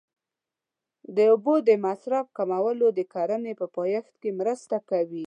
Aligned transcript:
د 1.15 1.17
اوبو 1.31 1.53
د 1.67 1.69
مصرف 1.85 2.25
کمول 2.37 2.77
د 2.97 2.99
کرنې 3.13 3.53
په 3.59 3.65
پایښت 3.75 4.13
کې 4.21 4.31
مرسته 4.39 4.75
کوي. 4.89 5.19